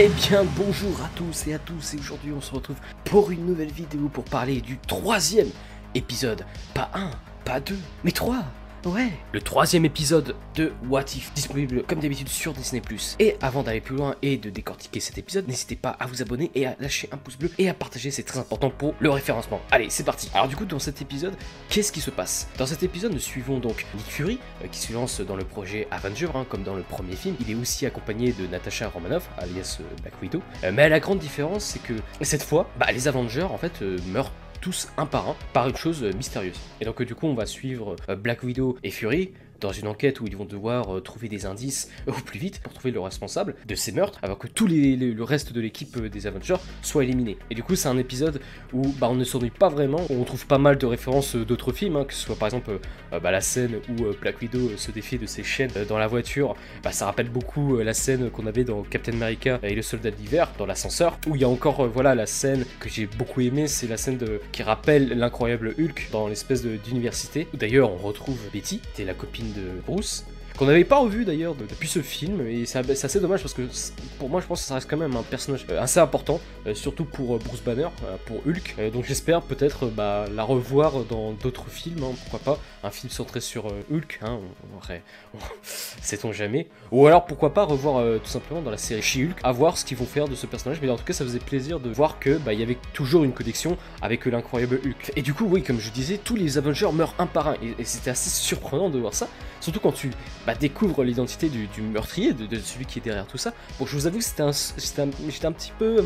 [0.00, 3.44] Eh bien bonjour à tous et à tous et aujourd'hui on se retrouve pour une
[3.44, 5.48] nouvelle vidéo pour parler du troisième
[5.96, 6.46] épisode.
[6.72, 7.10] Pas un,
[7.44, 8.44] pas deux, mais trois
[8.84, 12.80] Ouais, le troisième épisode de What If, disponible comme d'habitude sur Disney+.
[13.18, 16.52] Et avant d'aller plus loin et de décortiquer cet épisode, n'hésitez pas à vous abonner
[16.54, 19.60] et à lâcher un pouce bleu et à partager, c'est très important pour le référencement.
[19.72, 21.34] Allez, c'est parti Alors du coup, dans cet épisode,
[21.68, 22.48] qu'est-ce qui se passe?
[22.56, 25.88] Dans cet épisode, nous suivons donc Nick Fury, euh, qui se lance dans le projet
[25.90, 27.34] Avenger, hein, comme dans le premier film.
[27.40, 30.40] Il est aussi accompagné de Natasha Romanoff, alias euh, Black Widow.
[30.62, 34.32] Euh, mais la grande différence, c'est que cette fois, bah, les Avengers, en fait, meurent
[34.60, 36.58] tous un par un par une chose mystérieuse.
[36.80, 40.20] Et donc du coup on va suivre euh, Black Widow et Fury dans une enquête
[40.20, 43.54] où ils vont devoir euh, trouver des indices au plus vite pour trouver le responsable
[43.66, 47.36] de ces meurtres, avant que tout le reste de l'équipe euh, des Avengers soit éliminé.
[47.50, 48.40] Et du coup, c'est un épisode
[48.72, 51.72] où bah, on ne s'ennuie pas vraiment, on trouve pas mal de références euh, d'autres
[51.72, 52.78] films, hein, que ce soit par exemple
[53.10, 56.92] bah, la scène où Black Widow se défie de ses chaînes dans la voiture, bah,
[56.92, 60.66] ça rappelle beaucoup la scène qu'on avait dans Captain America et le soldat d'hiver, dans
[60.66, 63.96] l'ascenseur, où il y a encore voilà la scène que j'ai beaucoup aimée, c'est la
[63.96, 64.18] scène
[64.52, 69.14] qui rappelle l'incroyable Hulk dans l'espèce d'université, où d'ailleurs on retrouve Betty, qui est la
[69.14, 70.24] copine de Bruce,
[70.58, 73.62] qu'on n'avait pas revu d'ailleurs depuis ce film, et c'est assez dommage parce que
[74.18, 76.74] pour moi je pense que ça reste quand même un personnage euh, assez important, euh,
[76.74, 77.88] surtout pour euh, Bruce Banner,
[78.26, 82.90] pour Hulk, donc j'espère peut-être bah, la revoir dans d'autres films, hein, pourquoi pas, un
[82.90, 84.40] film centré sur Hulk, hein,
[84.74, 89.52] on, sait-on jamais, ou alors pourquoi pas revoir tout simplement dans la série She-Hulk, à
[89.52, 91.78] voir ce qu'ils vont faire de ce personnage, mais en tout cas ça faisait plaisir
[91.78, 95.12] de voir que bah, il y avait toujours une connexion avec l'incroyable Hulk.
[95.14, 97.84] Et du coup oui, comme je disais, tous les Avengers meurent un par un, et
[97.84, 99.28] c'était assez surprenant de voir ça,
[99.60, 100.10] surtout quand tu
[100.48, 103.52] bah, découvre l'identité du, meurtrier, de, celui qui est derrière tout ça.
[103.78, 106.02] Bon, je vous avoue que c'était un, j'étais un, petit peu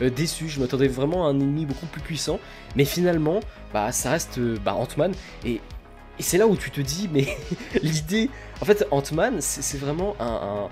[0.00, 2.40] euh, déçu, je m'attendais vraiment à un ennemi beaucoup plus puissant,
[2.74, 3.40] mais finalement,
[3.74, 5.12] bah, ça reste euh, bah, Ant-Man,
[5.44, 5.60] et,
[6.20, 7.36] c'est là où tu te dis, mais
[7.82, 8.30] l'idée,
[8.62, 10.70] en fait, Ant-Man, c'est vraiment un,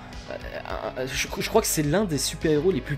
[1.04, 2.96] je, je, crois que c'est l'un des super-héros les plus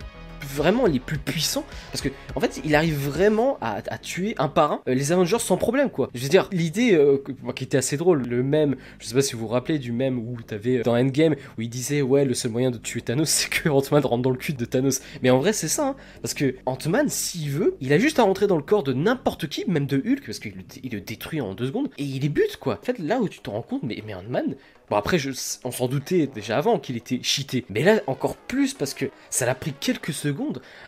[0.53, 4.73] vraiment les plus puissants parce que en fait il arrive vraiment à, tuer un par
[4.73, 6.11] un euh, les Avengers sans problème quoi.
[6.14, 7.23] Je veux dire l'idée euh,
[7.55, 10.18] qui était assez drôle, le même, je sais pas si vous vous rappelez du même
[10.18, 13.29] où t'avais euh, dans Endgame où il disait ouais le seul moyen de tuer Thanos
[13.29, 15.01] c'est que Ant-Man rentre dans le cul de Thanos.
[15.23, 18.23] Mais en vrai c'est ça hein, parce que Ant-Man s'il veut il a juste à
[18.23, 20.55] rentrer dans le corps de n'importe qui même de Hulk parce qu'il
[20.92, 22.79] le détruit en deux secondes et il est bute quoi.
[22.80, 24.57] En fait là où tu te rends compte mais, mais Ant-Man
[24.92, 25.30] Bon après, je,
[25.64, 29.46] on s'en doutait déjà avant qu'il était cheaté, mais là encore plus parce que ça
[29.46, 30.42] l'a pris quelques secondes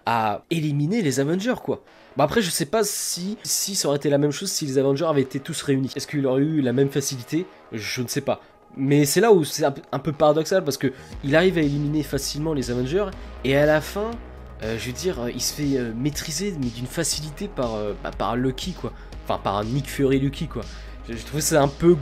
[0.06, 1.82] à éliminer les Avengers quoi.
[2.16, 4.78] Bon après, je sais pas si, si ça aurait été la même chose si les
[4.78, 5.90] Avengers avaient été tous réunis.
[5.96, 7.44] Est-ce qu'il aurait eu la même facilité?
[7.72, 8.40] Je ne sais pas.
[8.76, 10.92] Mais c'est là où c'est un peu paradoxal parce que
[11.22, 13.06] il arrive à éliminer facilement les Avengers
[13.44, 14.10] et à la fin,
[14.62, 18.10] euh, je veux dire, il se fait euh, maîtriser mais d'une facilité par, euh, bah,
[18.16, 18.92] par Lucky quoi.
[19.24, 20.62] Enfin par Nick Fury Lucky quoi.
[21.08, 21.96] Je trouvé ça un peu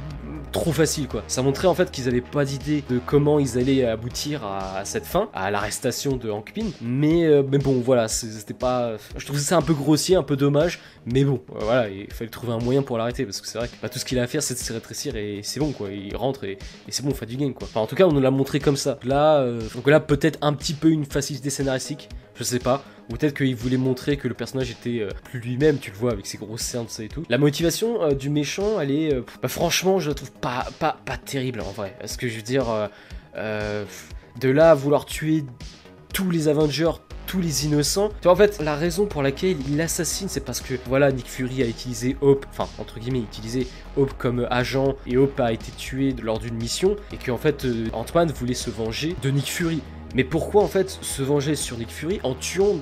[0.53, 1.25] trop facile quoi.
[1.27, 5.07] Ça montrait en fait qu'ils avaient pas d'idée de comment ils allaient aboutir à, cette
[5.07, 6.71] fin, à l'arrestation de Hank Pym.
[6.81, 8.93] Mais, euh, mais bon voilà, c'était pas.
[9.17, 10.79] Je trouvais ça un peu grossier, un peu dommage.
[11.07, 13.69] Mais bon, euh, voilà, il fallait trouver un moyen pour l'arrêter parce que c'est vrai
[13.69, 15.73] que bah, tout ce qu'il a à faire c'est de se rétrécir et c'est bon
[15.73, 15.89] quoi.
[15.91, 16.59] Il rentre et,
[16.89, 17.67] c'est bon, on fait du gain quoi.
[17.69, 18.99] Enfin en tout cas on nous l'a montré comme ça.
[19.03, 22.85] Là, euh, donc là peut-être un petit peu une facilité scénaristique, je sais pas.
[23.11, 26.13] Ou peut-être qu'il voulait montrer que le personnage était euh, plus lui-même, tu le vois,
[26.13, 27.25] avec ses grosses cernes, et tout.
[27.29, 29.15] La motivation euh, du méchant, elle est...
[29.15, 31.97] Euh, bah, franchement, je la trouve pas, pas, pas terrible, en vrai.
[31.99, 32.67] Parce que je veux dire...
[33.35, 35.45] de là vouloir tuer
[36.15, 36.93] tous les Avengers,
[37.27, 38.09] tous les innocents.
[38.09, 41.27] Tu vois, en fait, la raison pour laquelle il l'assassine, c'est parce que, voilà, Nick
[41.27, 45.73] Fury a utilisé Hope, enfin, entre guillemets, utilisé Hope comme agent, et Hope a été
[45.73, 49.81] tué lors d'une mission, et qu'en fait, Antoine voulait se venger de Nick Fury.
[50.15, 52.77] Mais pourquoi en fait se venger sur Nick Fury en tuant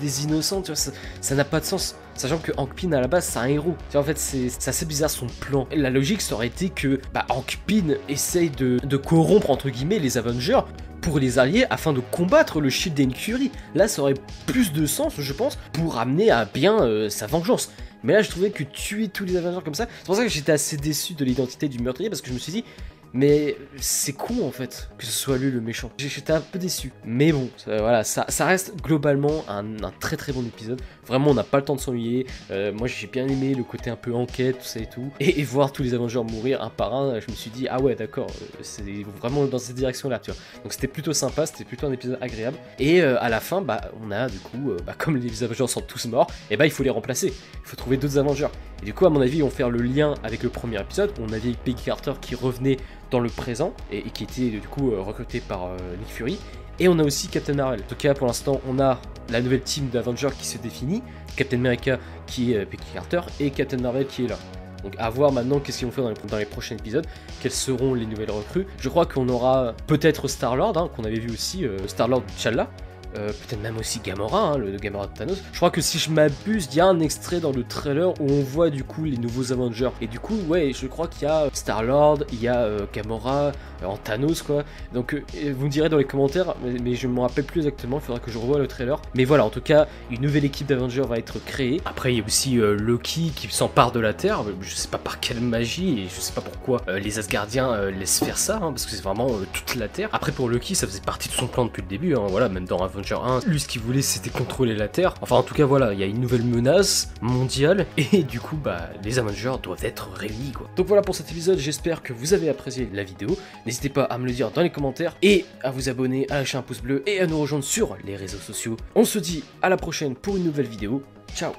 [0.00, 1.96] des, innocents tu vois, Ça n'a pas de sens.
[2.14, 3.74] Sachant que Hank Pym à la base c'est un héros.
[3.88, 5.66] Tu vois, en fait c'est assez bizarre son plan.
[5.74, 10.18] La logique ça aurait été que bah, Hank Pym essaye de, corrompre entre guillemets les
[10.18, 10.60] Avengers
[11.00, 13.50] pour les allier afin de combattre le shield de Nick Fury.
[13.74, 14.14] Là ça aurait
[14.46, 17.70] plus de sens je pense pour amener à bien euh, sa vengeance.
[18.02, 20.30] Mais là je trouvais que tuer tous les Avengers comme ça, c'est pour ça que
[20.30, 22.64] j'étais assez déçu de l'identité du meurtrier parce que je me suis dit
[23.12, 25.90] mais c'est con en fait que ce soit lui le méchant.
[25.98, 26.92] J'étais un peu déçu.
[27.04, 29.64] Mais bon, voilà, ça, reste globalement un,
[30.00, 30.80] très très bon épisode.
[31.06, 32.26] Vraiment, on n'a pas le temps de s'ennuyer.
[32.50, 35.10] Euh, moi, j'ai bien aimé le côté un peu enquête, tout ça et tout.
[35.18, 37.96] Et, voir tous les Avengers mourir un par un, je me suis dit, ah ouais,
[37.96, 38.84] d'accord, euh, c'est
[39.18, 40.40] vraiment dans cette direction-là, tu vois.
[40.62, 42.56] Donc c'était plutôt sympa, c'était plutôt un épisode agréable.
[42.78, 45.80] Et euh, à la fin, bah, on a du coup, bah, comme les Avengers sont
[45.80, 47.28] tous morts, et bah il faut les remplacer.
[47.28, 48.48] Il faut trouver d'autres Avengers.
[48.82, 51.12] Et du coup, à mon avis, ils vont faire le lien avec le premier épisode.
[51.20, 52.78] On avait Peggy Carter qui revenait
[53.10, 56.38] dans le présent et, qui était du coup euh, recruté par euh, Nick Fury.
[56.78, 57.80] Et on a aussi Captain Marvel.
[57.80, 58.98] En tout cas, pour l'instant, on a
[59.28, 61.02] la nouvelle team d'Avengers qui se définit,
[61.36, 64.38] Captain America qui est euh, Peggy Carter et Captain Marvel qui est là.
[64.82, 67.06] Donc à voir maintenant qu'est-ce qu'ils vont faire dans les, prochains épisodes,
[67.42, 68.66] quelles seront les nouvelles recrues.
[68.78, 72.70] Je crois qu'on aura peut-être Star-Lord, hein, qu'on avait vu aussi, Star-Lord T'Challa,
[73.14, 75.38] peut-être même aussi Gamora, hein, le Gamora de Thanos.
[75.52, 78.30] Je crois que si je m'abuse, il y a un extrait dans le trailer où
[78.30, 79.90] on voit du coup les nouveaux Avengers.
[80.00, 83.52] Et du coup, ouais, je crois qu'il y a Star-Lord, il y a Gamora
[83.84, 84.64] en Thanos, quoi.
[84.92, 88.02] Donc vous me direz dans les commentaires, mais, je ne me rappelle plus exactement, il
[88.02, 89.00] faudra que je revoie le trailer.
[89.14, 91.80] Mais voilà, en tout cas, une nouvelle équipe d'Avengers va être créée.
[91.84, 95.20] Après, il y a aussi Loki qui s'empare de la Terre, je sais pas par
[95.20, 98.92] quelle magie, et je sais pas pourquoi les Asgardiens laissent faire ça, hein, parce que
[98.92, 100.08] c'est vraiment toute la Terre.
[100.12, 102.66] Après, pour Loki, ça faisait partie de son plan depuis le début, hein, voilà, même
[102.66, 105.14] dans Avenger 1, lui ce qu'il voulait c'était contrôler la Terre.
[105.22, 108.56] Enfin en tout cas voilà, il y a une nouvelle menace mondiale et du coup
[108.56, 110.68] bah les Avengers doivent être réunis quoi.
[110.76, 113.36] Donc voilà pour cet épisode, j'espère que vous avez apprécié la vidéo.
[113.66, 116.58] N'hésitez pas à me le dire dans les commentaires et à vous abonner, à lâcher
[116.58, 118.76] un pouce bleu et à nous rejoindre sur les réseaux sociaux.
[118.94, 121.02] On se dit à la prochaine pour une nouvelle vidéo.
[121.34, 121.52] Ciao